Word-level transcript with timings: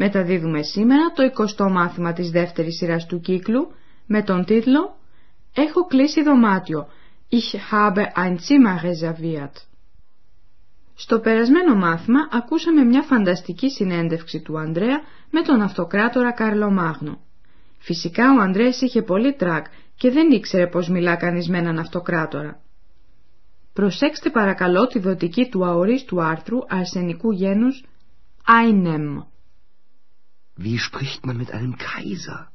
Μεταδίδουμε 0.00 0.62
σήμερα 0.62 1.12
το 1.14 1.22
20ο 1.36 1.70
μάθημα 1.70 2.12
της 2.12 2.30
δεύτερης 2.30 2.76
σειράς 2.76 3.06
του 3.06 3.20
κύκλου 3.20 3.72
με 4.06 4.22
τον 4.22 4.44
τίτλο 4.44 4.96
«Έχω 5.54 5.86
κλείσει 5.86 6.22
δωμάτιο. 6.22 6.88
Ich 7.30 7.56
habe 7.72 8.02
ein 8.24 8.34
Zimmer 8.34 8.84
reserviert». 8.86 9.52
Στο 10.94 11.18
περασμένο 11.18 11.74
μάθημα 11.74 12.28
ακούσαμε 12.32 12.84
μια 12.84 13.02
φανταστική 13.02 13.70
συνέντευξη 13.70 14.40
του 14.40 14.58
Ανδρέα 14.58 15.00
με 15.30 15.42
τον 15.42 15.60
αυτοκράτορα 15.60 16.32
Καρλομάγνο. 16.32 17.20
Φυσικά 17.78 18.34
ο 18.34 18.40
Ανδρέας 18.40 18.80
είχε 18.80 19.02
πολύ 19.02 19.32
τρακ 19.34 19.66
και 19.96 20.10
δεν 20.10 20.30
ήξερε 20.30 20.66
πως 20.66 20.88
μιλά 20.88 21.16
κανείς 21.16 21.48
με 21.48 21.58
έναν 21.58 21.78
αυτοκράτορα. 21.78 22.60
Προσέξτε 23.72 24.30
παρακαλώ 24.30 24.86
τη 24.86 24.98
δοτική 24.98 25.48
του 25.48 25.64
αορίστου 25.64 26.22
άρθρου 26.22 26.58
αρσενικού 26.68 27.32
γένους 27.32 27.84
einem. 28.46 29.22
Wie 30.64 30.78
spricht 30.78 31.20
man 31.26 31.36
mit 31.36 31.50
einem 31.52 31.76
Kaiser? 31.76 32.52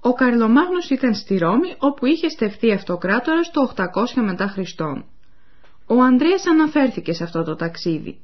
Ο 0.00 0.12
Καρλομάγνος 0.12 0.90
ήταν 0.90 1.14
στη 1.14 1.36
Ρώμη 1.38 1.74
όπου 1.78 2.06
είχε 2.06 2.28
στεφθεί 2.28 2.72
αυτοκράτορας 2.72 3.46
στο 3.46 3.72
800 3.76 3.86
μετά 4.14 4.48
Χριστόν. 4.48 5.04
Ο 5.86 6.02
Ανδρέας 6.02 6.46
αναφέρθηκε 6.46 7.12
σε 7.12 7.24
αυτό 7.24 7.42
το 7.42 7.56
ταξίδι. 7.56 8.20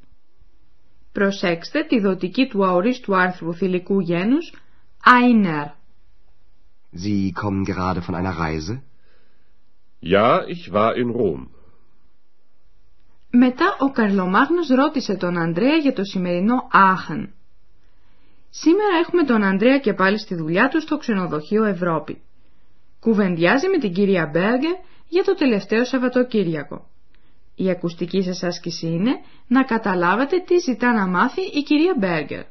Προσέξτε 1.13 1.83
τη 1.83 2.01
δοτική 2.01 2.47
του 2.47 2.67
αορίστου 2.67 3.17
άρθρου 3.17 3.55
θηλυκού 3.55 4.01
γένους 4.01 4.53
einer. 5.05 5.77
Sie 6.93 7.33
kommen 7.33 7.65
gerade 7.65 8.01
von 8.03 8.15
einer 8.15 8.37
Reise? 8.39 8.83
Ja, 10.01 10.47
ich 10.47 10.73
war 10.73 10.95
in 10.95 11.11
Rom. 11.11 11.49
Μετά 13.31 13.77
ο 13.79 13.91
Καρλομάγνος 13.91 14.69
ρώτησε 14.69 15.15
τον 15.15 15.39
Ανδρέα 15.39 15.77
για 15.77 15.93
το 15.93 16.05
σημερινό 16.05 16.69
Άχεν. 16.71 17.35
Σήμερα 18.57 18.97
έχουμε 19.01 19.25
τον 19.25 19.43
Ανδρέα 19.43 19.79
και 19.79 19.93
πάλι 19.93 20.19
στη 20.19 20.35
δουλειά 20.35 20.69
του 20.69 20.81
στο 20.81 20.97
ξενοδοχείο 20.97 21.65
Ευρώπη. 21.65 22.23
Κουβεντιάζει 23.01 23.69
με 23.69 23.79
την 23.79 23.93
κυρία 23.93 24.27
Μπέργκερ 24.27 24.75
για 25.09 25.25
το 25.25 25.35
τελευταίο 25.35 25.85
Σαββατοκύριακο. 25.85 26.87
Η 27.55 27.71
ακουστική 27.71 28.23
σας 28.23 28.43
άσκηση 28.43 28.87
είναι 28.87 29.11
να 29.47 29.65
καταλάβετε 29.65 30.39
τι 30.39 30.59
ζητά 30.59 30.93
να 30.93 31.07
μάθει 31.07 31.41
η 31.41 31.63
κυρία 31.63 31.95
Μπέργκερ. 31.99 32.43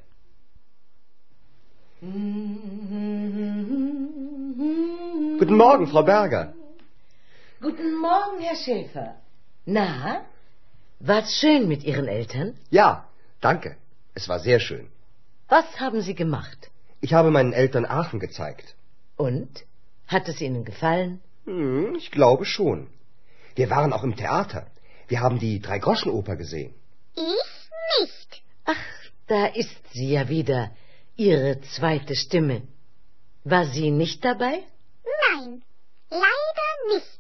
Guten 5.39 5.57
Morgen, 5.63 5.87
Frau 5.93 6.03
Berger. 6.11 6.45
Guten 7.65 7.91
Morgen, 8.07 8.37
Herr 8.45 8.59
Schäfer. 8.65 9.09
Na, 9.77 9.87
war's 11.07 11.31
schön 11.39 11.61
mit 11.71 11.81
Ihren 11.89 12.07
Eltern? 12.17 12.47
Ja, 12.79 12.89
danke. 13.47 13.69
Es 14.19 14.27
war 14.29 14.39
sehr 14.49 14.59
schön. 14.67 14.85
Was 15.52 15.68
haben 15.80 16.00
Sie 16.02 16.14
gemacht? 16.14 16.70
Ich 17.00 17.12
habe 17.14 17.30
meinen 17.30 17.52
Eltern 17.52 17.86
Aachen 17.86 18.20
gezeigt. 18.20 18.74
Und? 19.16 19.64
Hat 20.06 20.28
es 20.28 20.40
Ihnen 20.40 20.64
gefallen? 20.64 21.20
Hm, 21.44 21.94
ich 21.96 22.10
glaube 22.10 22.44
schon. 22.44 22.88
Wir 23.54 23.70
waren 23.70 23.92
auch 23.92 24.04
im 24.04 24.16
Theater. 24.16 24.66
Wir 25.08 25.20
haben 25.20 25.38
die 25.38 25.60
Dreigroschenoper 25.60 26.36
gesehen. 26.36 26.74
Ich 27.14 27.60
nicht. 27.98 28.42
Ach, 28.64 28.86
da 29.26 29.46
ist 29.46 29.80
sie 29.92 30.10
ja 30.16 30.28
wieder, 30.28 30.70
Ihre 31.16 31.60
zweite 31.60 32.14
Stimme. 32.14 32.62
War 33.44 33.64
sie 33.64 33.90
nicht 33.90 34.24
dabei? 34.24 34.54
Nein, 35.22 35.62
leider 36.10 36.70
nicht. 36.94 37.18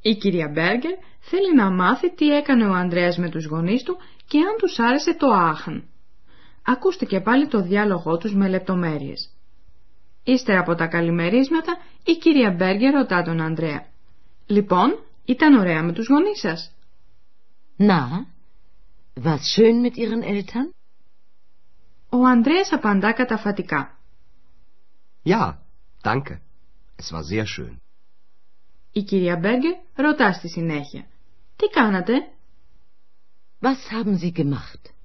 Η 0.00 0.14
κυρία 0.14 0.48
Μπέργκερ 0.48 0.94
θέλει 1.20 1.54
να 1.54 1.70
μάθει 1.70 2.14
τι 2.14 2.36
έκανε 2.36 2.68
ο 2.68 2.72
Ανδρέας 2.72 3.16
με 3.18 3.28
τους 3.30 3.46
γονείς 3.46 3.82
του 3.82 3.96
και 4.28 4.38
αν 4.38 4.56
τους 4.58 4.78
άρεσε 4.78 5.14
το 5.14 5.26
Άχεν. 5.26 5.88
Ακούστε 6.71 7.05
και 7.05 7.19
πάλι 7.19 7.47
το 7.47 7.61
διάλογό 7.61 8.17
τους 8.17 8.33
με 8.33 8.47
λεπτομέρειες. 8.47 9.29
Ύστερα 10.23 10.59
από 10.59 10.75
τα 10.75 10.87
καλημερίσματα, 10.87 11.77
η 12.03 12.17
κυρία 12.17 12.51
Μπέργκερ 12.51 12.93
ρωτά 12.93 13.21
τον 13.21 13.41
Ανδρέα. 13.41 13.87
Λοιπόν, 14.45 15.03
ήταν 15.25 15.57
ωραία 15.59 15.83
με 15.83 15.93
τους 15.93 16.07
γονείς 16.07 16.39
σας; 16.39 16.71
Na, 17.77 18.25
war's 19.23 19.45
schön 19.55 19.81
mit 19.85 19.95
Ihren 19.95 20.23
Eltern? 20.23 20.69
Ο 22.09 22.25
Ανδρέας 22.25 22.71
απαντά 22.71 23.13
καταφατικά. 23.13 23.97
Ja, 25.23 25.57
danke. 26.03 26.33
Es 26.95 27.11
war 27.11 27.23
sehr 27.33 27.45
schön. 27.45 27.77
Η 28.91 29.03
κυρία 29.03 29.37
Μπέργκερ 29.37 29.75
ρωτά 29.95 30.33
στη 30.33 30.49
συνέχεια. 30.49 31.05
Τι 31.55 31.67
κάνατε; 31.67 32.13
Was 33.61 33.91
haben 33.91 34.17
Sie 34.23 34.31
gemacht? 34.31 34.98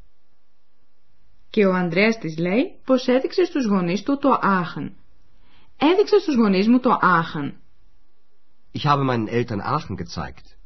Και 1.54 1.66
ο 1.66 1.74
Ανδρέας 1.74 2.18
της 2.18 2.38
λέει 2.38 2.80
πως 2.84 3.06
έδειξε 3.06 3.44
στους 3.44 3.66
γονείς 3.66 4.02
του 4.02 4.18
το 4.18 4.38
Άχεν. 4.42 4.96
Έδειξε 5.76 6.18
στους 6.18 6.34
γονείς 6.36 6.68
μου 6.68 6.80
το 6.80 6.98
Άχεν. 7.00 7.54
Ich 8.72 8.84
habe 8.84 9.04
meinen 9.04 9.28
Eltern 9.28 9.60
Aachen 9.60 9.96
gezeigt. 9.96 10.56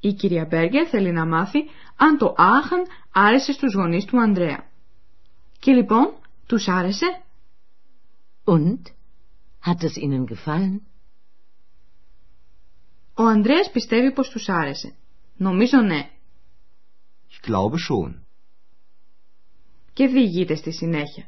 Η 0.00 0.12
κυρία 0.12 0.44
Μπέργκερ 0.44 0.88
θέλει 0.90 1.12
να 1.12 1.26
μάθει 1.26 1.58
αν 1.96 2.18
το 2.18 2.34
Άχεν 2.36 2.82
άρεσε 3.12 3.52
στους 3.52 3.74
γονείς 3.74 4.04
του 4.04 4.20
Ανδρέα. 4.20 4.70
Και 5.58 5.72
λοιπόν, 5.72 6.14
τους 6.46 6.68
άρεσε; 6.68 7.22
Und? 8.44 8.82
Hat 9.66 9.82
es 9.82 9.96
Ihnen 9.96 10.26
gefallen? 10.26 10.80
Ο 13.14 13.22
Ανδρέας 13.22 13.70
πιστεύει 13.70 14.12
πως 14.12 14.28
τους 14.28 14.48
άρεσε. 14.48 14.94
Νομίζω 15.36 15.80
ναι. 15.80 16.10
Ich 17.30 17.50
glaube 17.50 17.76
schon. 17.88 18.22
Και 19.92 20.06
διηγείται 20.06 20.54
στη 20.54 20.72
συνέχεια. 20.72 21.26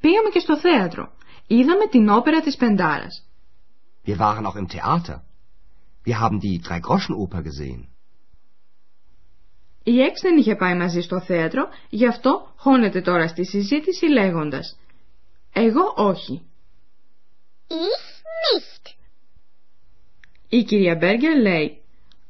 Πήγαμε 0.00 0.28
και 0.32 0.38
στο 0.38 0.58
θέατρο. 0.58 1.12
Είδαμε 1.46 1.86
την 1.86 2.08
όπερα 2.08 2.40
της 2.40 2.56
Πεντάρας. 2.56 3.22
Wir 4.06 4.16
waren 4.16 4.46
auch 4.46 4.56
im 4.56 4.68
Theater. 4.68 5.16
Wir 6.04 6.18
haben 6.20 6.40
die 6.40 6.58
Dreigroschenoper 6.68 7.42
gesehen. 7.42 7.88
Η 9.82 10.00
Έξ 10.00 10.20
δεν 10.20 10.36
είχε 10.36 10.54
πάει 10.54 10.76
μαζί 10.76 11.00
στο 11.00 11.20
θέατρο, 11.20 11.68
γι' 11.88 12.06
αυτό 12.06 12.52
χώνεται 12.56 13.00
τώρα 13.00 13.28
στη 13.28 13.44
συζήτηση 13.44 14.06
λέγοντας 14.06 14.78
«Εγώ 15.52 15.94
όχι». 15.96 16.42
Ich 17.68 18.08
nicht. 18.44 18.94
Η 20.48 20.62
κυρία 20.62 20.96
Μπέργκερ 20.96 21.36
λέει 21.36 21.82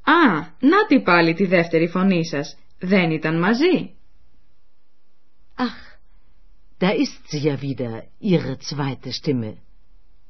«Α, 0.02 0.38
να 0.60 0.86
τι 0.88 1.00
πάλι 1.00 1.34
τη 1.34 1.46
δεύτερη 1.46 1.88
φωνή 1.88 2.26
σας, 2.26 2.58
δεν 2.78 3.10
ήταν 3.10 3.38
μαζί». 3.38 3.97
Ach, 5.66 5.78
da 6.78 6.90
ist 7.04 7.20
sie 7.30 7.40
ja 7.48 7.60
wieder, 7.60 8.04
Ihre 8.20 8.58
zweite 8.58 9.12
Stimme. 9.12 9.56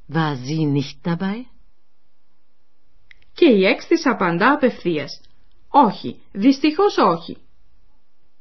War 0.07 0.35
sie 0.35 0.65
nicht 0.65 0.97
dabei? 1.03 1.45
Και 3.33 3.45
η 3.49 3.65
Έξ 3.65 3.87
της 3.87 4.05
απαντά 4.05 4.51
απευθείας 4.51 5.21
«Όχι, 5.67 6.19
δυστυχώς 6.31 6.97
όχι». 6.97 7.37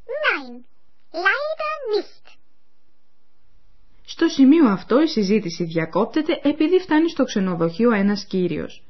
Nein, 0.06 0.64
leider 1.12 1.74
nicht. 1.94 2.36
Στο 4.04 4.28
σημείο 4.28 4.68
αυτό 4.68 5.02
η 5.02 5.06
συζήτηση 5.08 5.64
διακόπτεται 5.64 6.40
επειδή 6.42 6.78
φτάνει 6.78 7.10
στο 7.10 7.24
ξενοδοχείο 7.24 7.90
ένας 7.92 8.24
κύριος. 8.24 8.82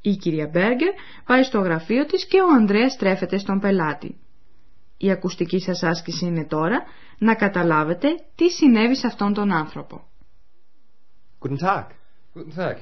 Η 0.00 0.16
κυρία 0.16 0.46
Μπέργκερ 0.46 0.92
πάει 1.26 1.42
στο 1.42 1.58
γραφείο 1.60 2.06
της 2.06 2.26
και 2.26 2.40
ο 2.40 2.48
Ανδρέας 2.54 2.92
στρέφεται 2.92 3.38
στον 3.38 3.60
πελάτη. 3.60 4.21
Η 5.01 5.11
ακουστική 5.11 5.59
σας 5.59 5.83
άσκηση 5.83 6.25
είναι 6.25 6.45
τώρα 6.45 6.83
να 7.17 7.35
καταλάβετε 7.35 8.07
τι 8.35 8.49
συνέβη 8.49 8.95
σε 8.95 9.07
αυτόν 9.07 9.33
τον 9.33 9.51
άνθρωπο. 9.51 10.01
Guten 11.39 11.57
Tag. 11.59 11.85
Guten 12.35 12.55
Tag. 12.57 12.75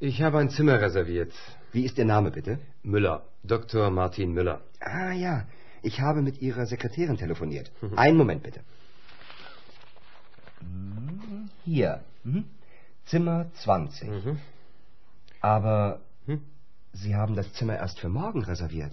Ich 0.00 0.16
habe 0.22 0.36
ein 0.38 0.48
Zimmer 0.56 0.76
reserviert. 0.86 1.32
Wie 1.72 1.84
ist 1.88 1.96
Ihr 1.98 2.04
Name 2.14 2.30
bitte? 2.30 2.52
Müller. 2.82 3.18
Dr. 3.52 3.90
Martin 3.90 4.30
Müller. 4.36 4.58
Ah 4.96 5.12
ja, 5.24 5.36
ich 5.88 5.96
habe 6.00 6.20
mit 6.28 6.36
Ihrer 6.46 6.64
Sekretärin 6.72 7.16
telefoniert. 7.24 7.66
Einen 8.04 8.16
Moment 8.22 8.42
bitte. 8.42 8.60
Hm, 10.60 11.48
Hier. 11.64 12.00
Mhm. 12.24 12.44
Zimmer 13.06 13.46
20. 13.62 14.08
Mhm. 14.08 14.38
Aber 15.40 16.00
Hm? 16.26 16.40
Sie 16.92 17.14
haben 17.14 17.34
das 17.40 17.52
Zimmer 17.52 17.76
erst 17.84 17.98
für 18.00 18.08
morgen 18.08 18.42
reserviert. 18.52 18.92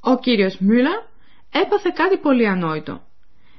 Ο 0.00 0.18
κύριος 0.18 0.58
Μούλα 0.58 1.08
έπαθε 1.52 1.92
κάτι 1.94 2.18
πολύ 2.18 2.48
ανόητο. 2.48 3.02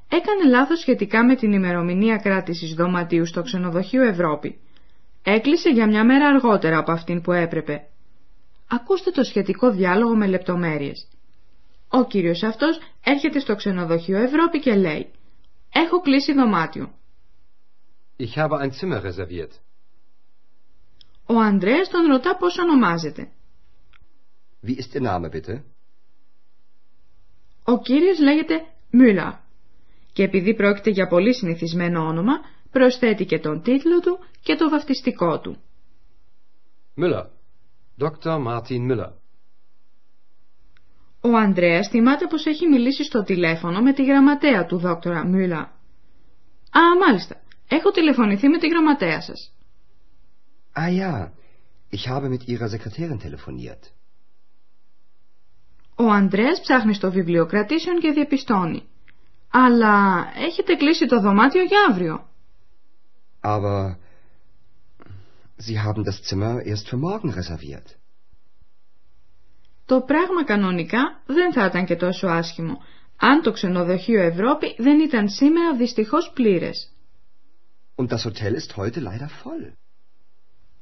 Έκανε 0.09 0.43
λάθος 0.49 0.79
σχετικά 0.79 1.25
με 1.25 1.35
την 1.35 1.51
ημερομηνία 1.51 2.17
κράτησης 2.17 2.73
δωματίου 2.73 3.25
στο 3.25 3.41
ξενοδοχείο 3.41 4.03
Ευρώπη. 4.03 4.59
Έκλεισε 5.23 5.69
για 5.69 5.87
μια 5.87 6.05
μέρα 6.05 6.27
αργότερα 6.27 6.77
από 6.77 6.91
αυτήν 6.91 7.21
που 7.21 7.31
έπρεπε. 7.31 7.87
Ακούστε 8.69 9.11
το 9.11 9.23
σχετικό 9.23 9.71
διάλογο 9.71 10.15
με 10.15 10.27
λεπτομέρειες. 10.27 11.07
Ο 11.89 12.05
κύριος 12.05 12.43
αυτός 12.43 12.79
έρχεται 13.03 13.39
στο 13.39 13.55
ξενοδοχείο 13.55 14.17
Ευρώπη 14.17 14.59
και 14.59 14.75
λέει 14.75 15.11
«Έχω 15.73 16.01
κλείσει 16.01 16.33
δωμάτιο». 16.33 16.91
Ich 18.17 18.37
habe 18.37 18.57
ein 18.59 18.71
Zimmer 18.71 19.01
reserviert. 19.03 19.51
Ο 21.25 21.39
Ανδρέας 21.39 21.89
τον 21.89 22.05
ρωτά 22.05 22.37
πώς 22.37 22.57
ονομάζεται. 22.57 23.31
Wie 24.65 24.75
ist 24.75 24.95
Ihr 24.95 25.01
Name, 25.01 25.29
bitte? 25.29 25.70
Ο 27.63 27.81
κύριος 27.81 28.19
λέγεται 28.19 28.65
Μούλα 28.91 29.43
και 30.13 30.23
επειδή 30.23 30.55
πρόκειται 30.55 30.89
για 30.89 31.07
πολύ 31.07 31.33
συνηθισμένο 31.33 32.05
όνομα 32.05 32.33
προσθέτει 32.71 33.25
και 33.25 33.39
τον 33.39 33.61
τίτλο 33.61 33.99
του 33.99 34.19
και 34.43 34.55
το 34.55 34.69
βαφτιστικό 34.69 35.39
του. 35.39 35.57
Müller. 36.97 37.25
Dr. 37.99 38.37
Martin 38.47 38.91
Müller. 38.91 39.11
Ο 41.21 41.37
Ανδρέας 41.37 41.87
θυμάται 41.87 42.27
πως 42.27 42.45
έχει 42.45 42.67
μιλήσει 42.67 43.03
στο 43.03 43.23
τηλέφωνο 43.23 43.81
με 43.81 43.93
τη 43.93 44.05
γραμματέα 44.05 44.65
του 44.65 44.77
δόκτωρα 44.77 45.25
Μούλα. 45.25 45.59
Α, 46.71 46.81
μάλιστα. 46.99 47.41
Έχω 47.67 47.91
τηλεφωνηθεί 47.91 48.47
με 48.47 48.57
τη 48.57 48.67
γραμματέα 48.67 49.21
σας. 49.21 49.53
Ah 50.73 50.91
ja, 51.01 51.31
ich 51.89 52.07
habe 52.07 52.29
mit 52.29 52.43
Ihrer 52.47 52.69
Sekretärin 52.69 53.19
telefoniert. 53.19 53.83
Ο 56.01 56.09
Ανδρέας 56.09 56.59
ψάχνει 56.61 56.93
στο 56.93 57.11
βιβλίο 57.11 57.45
κρατήσεων 57.45 57.99
και 57.99 58.11
διαπιστώνει. 58.11 58.83
Αλλά 59.51 60.25
έχετε 60.35 60.75
κλείσει 60.75 61.05
το 61.05 61.19
δωμάτιο 61.19 61.63
για 61.63 61.77
αύριο. 61.89 62.29
Aber 63.43 63.95
Sie 65.65 65.79
haben 65.85 66.03
das 66.09 66.17
Zimmer 66.27 66.53
erst 66.71 66.85
für 66.89 66.97
morgen 66.97 67.29
reserviert. 67.39 67.87
Το 69.85 70.01
πράγμα 70.01 70.43
κανονικά 70.43 71.21
δεν 71.25 71.53
θα 71.53 71.65
ήταν 71.65 71.85
και 71.85 71.95
τόσο 71.95 72.27
άσχημο, 72.27 72.77
αν 73.17 73.41
το 73.41 73.51
ξενοδοχείο 73.51 74.21
Ευρώπη 74.21 74.75
δεν 74.77 74.99
ήταν 74.99 75.29
σήμερα 75.29 75.75
δυστυχώς 75.75 76.31
πλήρες. 76.33 76.93
Und 77.95 78.07
das 78.07 78.23
Hotel 78.25 78.53
ist 78.53 78.75
heute 78.75 78.99
leider 78.99 79.29
voll. 79.43 79.73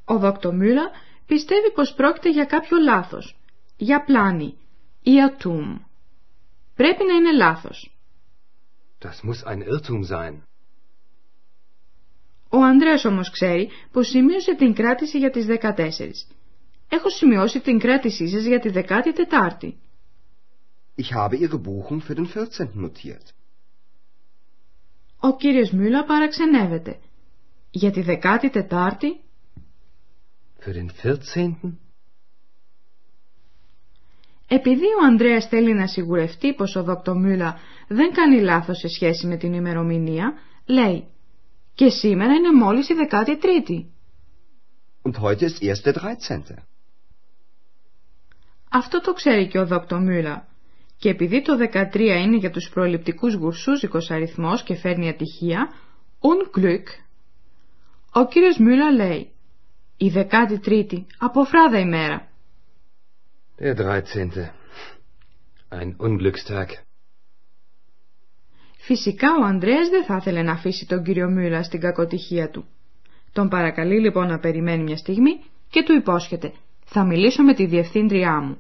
Ο 0.06 0.18
Δόκτωρ 0.18 0.54
Μούλα 0.54 0.90
πιστεύει 1.26 1.72
πως 1.72 1.94
πρόκειται 1.94 2.30
για 2.32 2.46
κάποιο 2.46 2.78
λάθος, 2.78 3.40
για 3.78 4.04
πλάνη, 4.04 4.58
Irrtum. 5.04 5.80
Πρέπει 6.76 7.04
να 7.08 7.14
είναι 7.14 7.32
λάθος. 7.34 7.92
Das 9.00 9.24
muss 9.24 9.44
ein 9.52 9.62
Irrtum 9.62 10.04
sein. 10.04 10.42
Ο 12.50 12.64
Ανδρέας 12.64 13.06
όμως 13.06 13.30
ξέρει 13.30 13.70
πως 13.92 14.08
σημείωσε 14.08 14.56
την 14.56 14.74
κράτηση 14.74 15.18
για 15.18 15.30
τις 15.30 15.46
14. 15.46 16.28
Έχω 16.90 17.10
σημειώσει 17.10 17.60
την 17.60 17.80
κράτησή 17.80 18.28
σας 18.28 18.44
για 18.44 18.60
τη 18.60 18.70
14η. 18.74 19.74
Ich 20.96 21.14
habe 21.16 21.36
Ihre 21.38 21.58
Buchung 21.58 22.02
für 22.02 22.16
den 22.16 22.26
14. 22.26 22.74
notiert. 22.76 23.34
Ο 25.20 25.36
κύριος 25.36 25.72
Μούλα 25.72 26.04
παραξενεύεται. 26.04 27.00
Για 27.72 27.92
τη 27.92 28.04
14η 28.08 29.12
Für 30.60 30.74
den 30.74 30.90
14.? 31.04 31.72
Επειδή 34.52 34.86
ο 34.86 35.06
Ανδρέας 35.06 35.48
θέλει 35.48 35.74
να 35.74 35.88
σιγουρευτεί 35.88 36.54
πως 36.54 36.76
ο 36.76 36.84
Δόκτωρ 36.84 37.16
Μούλα 37.16 37.60
δεν 37.88 38.14
κάνει 38.14 38.42
λάθος 38.42 38.78
σε 38.78 38.88
σχέση 38.88 39.28
με 39.28 39.38
την 39.38 39.54
ημερομηνία, 39.54 40.34
λέει 40.66 41.08
«Και 41.74 41.90
σήμερα 41.90 42.34
είναι 42.34 42.52
μόλις 42.52 42.90
η 42.90 42.94
13η». 43.10 43.86
Und 45.04 45.14
heute 45.22 45.42
ist 45.42 45.62
erst 45.62 45.84
der 45.86 45.94
13. 45.94 46.64
Αυτό 48.72 49.02
το 49.02 49.14
ξέρει 49.14 49.48
και 49.48 49.60
ο 49.60 49.66
Δόκτωρ 49.66 50.00
Μούλα. 50.00 50.48
Και 50.98 51.10
επειδή 51.10 51.42
το 51.42 51.54
13 51.94 51.96
είναι 51.96 52.38
για 52.38 52.52
τους 52.52 52.70
προληπτικούς 52.74 53.34
γουρσούζικος 53.34 54.12
αριθμός 54.12 54.64
και 54.64 54.76
φέρνει 54.76 55.10
ατυχία, 55.10 55.70
Unglück. 56.20 56.84
Ο 58.14 58.28
κύριος 58.28 58.58
Μούλα 58.58 58.92
λέει 58.92 59.32
«Η 59.98 60.12
13η, 60.16 61.06
από 61.20 61.44
φράδα 61.44 61.80
ημέρα». 61.80 62.29
Der 63.60 63.76
13. 63.76 64.52
Ein 65.70 65.96
Unglückstag. 65.98 66.70
Φυσικά 68.78 69.28
ο 69.42 69.44
Ανδρέας 69.46 69.90
δεν 69.90 70.04
θα 70.04 70.16
ήθελε 70.16 70.42
να 70.42 70.52
αφήσει 70.52 70.86
τον 70.86 71.04
κύριο 71.04 71.30
Μούλα 71.30 71.64
στην 71.64 71.80
κακοτυχία 71.80 72.50
του. 72.50 72.66
Τον 73.34 73.50
παρακαλεί 73.50 74.00
λοιπόν 74.00 74.28
να 74.28 74.40
περιμένει 74.40 74.84
μια 74.84 74.98
στιγμή 74.98 75.44
και 75.70 75.84
του 75.84 75.94
υπόσχεται 75.94 76.54
«Θα 76.86 77.06
μιλήσω 77.06 77.44
με 77.44 77.54
τη 77.54 77.66
διευθύντριά 77.66 78.40
μου». 78.42 78.58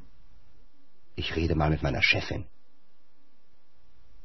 Ich 1.15 1.37
rede 1.37 1.55
mal 1.55 1.69
mit 1.69 1.81
meiner 1.81 2.03
Chefin. 2.13 2.43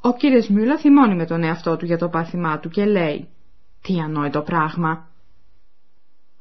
Ο 0.01 0.15
κύριος 0.17 0.49
Μούλα 0.49 0.79
θυμώνει 0.79 1.15
με 1.15 1.27
τον 1.27 1.43
εαυτό 1.43 1.77
του 1.77 1.85
για 1.85 1.99
το 1.99 2.09
πάθημά 2.09 2.59
του 2.59 2.69
και 2.69 2.85
λέει 2.85 3.29
«Τι 3.83 3.99
ανόητο 3.99 4.43
πράγμα». 4.43 5.09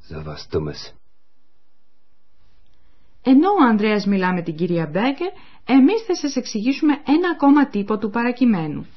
So 0.10 0.18
was 0.18 0.58
Dummes. 0.58 1.03
Ενώ 3.26 3.50
ο 3.50 3.64
Ανδρέας 3.70 4.06
μιλά 4.06 4.34
με 4.34 4.42
την 4.42 4.56
κυρία 4.56 4.86
Μπέκερ, 4.86 5.32
εμείς 5.66 6.02
θα 6.08 6.16
σας 6.16 6.36
εξηγήσουμε 6.36 6.94
ένα 6.94 7.30
ακόμα 7.34 7.68
τύπο 7.68 7.98
του 7.98 8.10
παρακειμένου. 8.10 8.88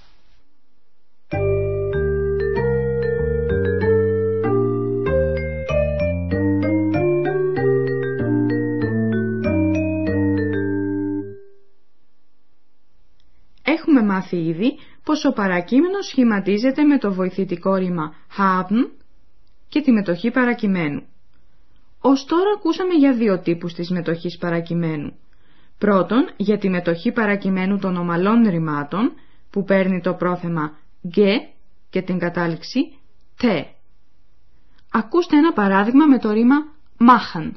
Έχουμε 13.64 14.02
μάθει 14.02 14.37
ήδη 14.37 14.78
πως 15.04 15.25
ο 15.25 15.33
παρακείμενος 15.33 16.06
σχηματίζεται 16.06 16.83
με 16.83 16.99
το 16.99 17.12
βοηθητικό 17.12 17.75
ρήμα 17.75 18.14
haben 18.38 18.90
και 19.68 19.80
τη 19.80 19.92
μετοχή 19.92 20.30
παρακειμένου. 20.30 21.02
Ως 22.08 22.25
τώρα 22.25 22.50
ακούσαμε 22.56 22.94
για 22.94 23.14
δύο 23.14 23.40
τύπους 23.40 23.72
της 23.75 23.90
μετοχής 23.90 24.36
παρακειμένου. 24.36 25.16
Πρώτον, 25.78 26.30
για 26.36 26.58
τη 26.58 26.68
μετοχή 26.68 27.12
παρακειμένου 27.12 27.78
των 27.78 27.96
ομαλών 27.96 28.48
ρημάτων, 28.48 29.12
που 29.50 29.64
παίρνει 29.64 30.00
το 30.00 30.14
πρόθεμα 30.14 30.78
«γε» 31.00 31.32
και 31.90 32.02
την 32.02 32.18
κατάληξη 32.18 32.80
«τε». 33.36 33.64
Ακούστε 34.90 35.36
ένα 35.36 35.52
παράδειγμα 35.52 36.06
με 36.06 36.18
το 36.18 36.30
ρήμα 36.30 36.56
«machen». 36.98 37.52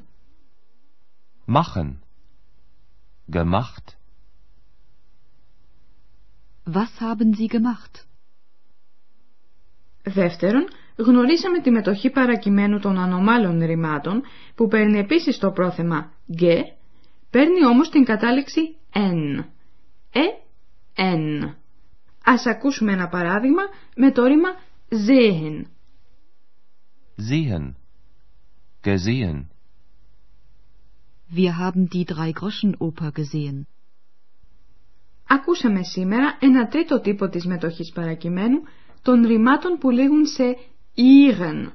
Machen. 1.55 1.99
Gemacht. 3.31 3.85
Was 6.65 6.93
haben 6.99 7.33
Sie 7.39 7.47
gemacht? 7.47 8.05
Δεύτερον, 10.03 10.67
γνωρίσαμε 10.99 11.59
τη 11.59 11.71
μετοχή 11.71 12.09
παρακειμένου 12.09 12.79
των 12.79 12.97
ανομάλων 12.97 13.65
ρημάτων 13.65 14.21
που 14.55 14.67
παίρνει 14.67 14.99
επίσης 14.99 15.37
το 15.37 15.51
πρόθεμα 15.51 16.11
«γε», 16.25 16.63
παίρνει 17.29 17.65
όμως 17.65 17.89
την 17.89 18.03
κατάληξη 18.03 18.61
«εν». 18.93 19.37
«Ε», 20.11 20.25
«εν». 20.95 21.55
Ας 22.23 22.45
ακούσουμε 22.45 22.91
ένα 22.91 23.07
παράδειγμα 23.07 23.61
με 23.95 24.11
το 24.11 24.23
ρήμα 24.25 24.49
«sehen». 24.89 25.63
Sehen. 27.29 27.75
Gesehen. 28.83 29.47
Wir 31.35 31.57
haben 31.57 31.89
die 31.89 32.05
Drei-Groschen-Oper 32.05 33.11
gesehen. 33.11 33.67
Ακούσαμε 35.27 35.83
σήμερα 35.83 36.37
ένα 36.39 36.67
τρίτο 36.67 37.01
τύπο 37.01 37.29
της 37.29 37.45
μετοχής 37.45 37.91
παρακειμένου 37.91 38.57
των 39.01 39.25
ρημάτων 39.25 39.77
που 39.77 39.89
λήγουν 39.89 40.25
σε 40.25 40.57
«iren». 40.99 41.71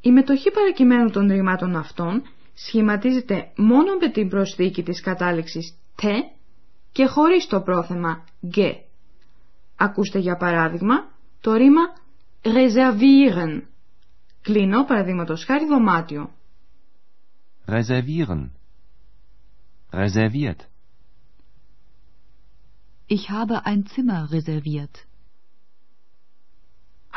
Η 0.00 0.10
μετοχή 0.10 0.50
παρακειμένου 0.50 1.10
των 1.10 1.28
ρημάτων 1.28 1.76
αυτών 1.76 2.22
σχηματίζεται 2.54 3.52
μόνο 3.56 3.94
με 4.00 4.10
την 4.10 4.28
προσθήκη 4.28 4.82
της 4.82 5.00
κατάληξης 5.00 5.74
«τε» 6.02 6.12
και 6.92 7.06
χωρίς 7.06 7.46
το 7.46 7.60
πρόθεμα 7.60 8.24
«γε». 8.40 8.72
Ακούστε 9.76 10.18
για 10.18 10.36
παράδειγμα 10.36 10.94
το 11.40 11.52
ρήμα 11.54 11.80
reservieren. 12.42 13.62
Κλείνω 14.42 14.84
παραδείγματος 14.84 15.44
χάρη 15.44 15.66
δωμάτιο. 15.66 16.30
Reservieren. 17.66 18.50
Reserviert. 19.92 20.60
Ich 23.06 23.30
habe 23.30 23.64
ein 23.64 23.84
Zimmer 23.86 24.30
reserviert. 24.30 25.07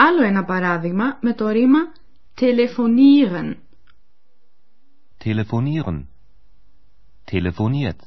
Άλλο 0.08 0.24
ένα 0.24 0.44
παράδειγμα 0.44 1.18
με 1.22 1.34
το 1.34 1.50
ρήμα 1.50 1.80
telefonieren. 2.36 3.56
Telefonieren. 5.24 6.08
Telefoniert. 7.32 8.00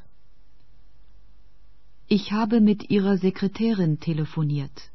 Ich 2.09 2.33
habe 2.33 2.61
mit 2.61 2.81
ihrer 2.89 3.17
Sekretärin 3.17 3.99
telefoniert. 3.99 4.91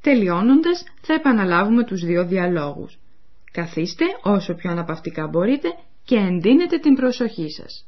Τελειώνοντας 0.00 0.84
θα 1.00 1.14
επαναλάβουμε 1.14 1.84
τους 1.84 2.04
δύο 2.04 2.26
διαλόγους. 2.26 2.98
Καθίστε 3.60 4.04
όσο 4.22 4.54
πιο 4.54 4.70
αναπαυτικά 4.70 5.26
μπορείτε 5.26 5.68
και 6.04 6.16
εντείνετε 6.16 6.78
την 6.78 6.94
προσοχή 6.94 7.50
σας. 7.50 7.87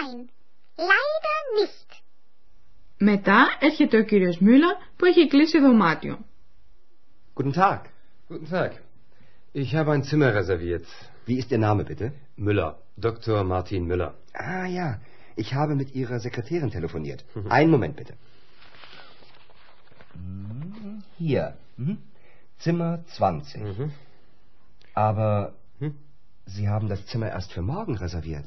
Nein, 0.00 0.28
leider 0.76 1.38
nicht. 1.60 1.90
Μετά 2.98 3.46
έρχεται 3.60 3.98
ο 3.98 4.04
κύριος 4.04 4.38
Μούλα 4.38 4.68
που 4.96 5.04
έχει 5.04 5.28
κλείσει 5.28 5.60
δωμάτιο. 5.60 6.18
Guten 7.34 7.52
Tag. 7.52 7.80
Guten 8.30 8.50
Tag. 8.50 8.70
Ich 9.52 9.74
habe 9.74 9.90
ein 9.92 10.02
Zimmer 10.02 10.34
reserviert. 10.34 10.86
Wie 11.26 11.36
ist 11.38 11.50
Ihr 11.50 11.58
Name 11.58 11.84
bitte? 11.84 12.12
Müller. 12.36 12.70
Dr. 12.96 13.44
Martin 13.44 13.84
Müller. 13.90 14.12
Ah 14.32 14.66
ja, 14.78 14.88
ich 15.42 15.48
habe 15.58 15.74
mit 15.74 15.88
Ihrer 15.94 16.18
Sekretärin 16.26 16.70
telefoniert. 16.70 17.20
Einen 17.48 17.70
Moment 17.70 17.94
bitte. 17.96 18.14
Hier. 21.18 21.54
Mhm. 21.76 21.98
Zimmer 22.58 23.04
20. 23.16 23.62
Mhm. 23.62 23.90
Aber 24.94 25.52
Hm? 25.80 25.94
Sie 26.46 26.68
haben 26.68 26.88
das 26.88 27.04
Zimmer 27.06 27.28
erst 27.36 27.52
für 27.52 27.62
morgen 27.62 27.96
reserviert. 28.04 28.46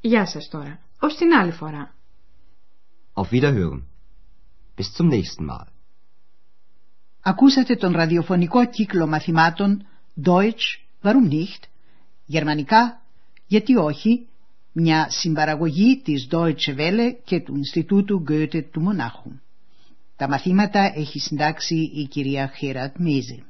Γεια 0.00 0.26
σας 0.26 0.48
τώρα. 0.48 0.80
Ως 1.00 1.16
την 1.16 1.32
άλλη 1.32 1.52
φορά. 1.52 1.94
Auf 3.14 3.28
Wiederhören. 3.30 3.82
Bis 4.76 4.92
zum 4.96 5.08
nächsten 5.08 5.44
Mal. 5.44 5.66
Ακούσατε 7.22 7.76
τον 7.76 7.92
ραδιοφωνικό 7.92 8.66
κύκλο 8.66 9.06
μαθημάτων 9.06 9.86
Deutsch, 10.24 10.78
warum 11.02 11.30
nicht, 11.30 11.62
γερμανικά, 12.24 13.02
γιατί 13.46 13.76
όχι, 13.76 14.28
μια 14.72 15.06
συμπαραγωγή 15.10 16.00
της 16.04 16.28
Deutsche 16.30 16.76
Welle 16.76 17.14
και 17.24 17.40
του 17.40 17.56
Ινστιτούτου 17.56 18.24
Goethe 18.28 18.64
του 18.70 18.80
Μονάχου. 18.80 19.30
Τα 20.16 20.28
μαθήματα 20.28 20.92
έχει 20.94 21.18
συντάξει 21.18 21.74
η 21.74 22.06
κυρία 22.06 22.52
Χέρατ 22.56 22.96
Μίζη. 22.98 23.44